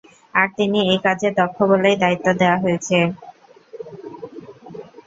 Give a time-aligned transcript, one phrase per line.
[0.33, 2.97] আর তিনি এই কাজে দক্ষ বলেই দায়িত্ব দেয়া হয়েছে।